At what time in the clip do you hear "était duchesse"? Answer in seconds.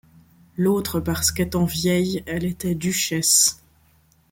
2.43-3.61